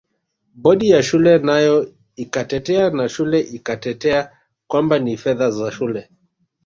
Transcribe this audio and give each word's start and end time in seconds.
Bodi 0.53 0.89
ya 0.89 1.03
shule 1.03 1.37
nayo 1.39 1.87
ikatetea 2.15 2.89
na 2.89 3.09
shule 3.09 3.39
ikatetea 3.39 4.37
kwamba 4.67 4.99
ni 4.99 5.17
fedha 5.17 5.51
za 5.51 5.71
shule 5.71 6.09